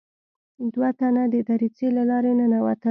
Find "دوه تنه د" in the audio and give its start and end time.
0.73-1.35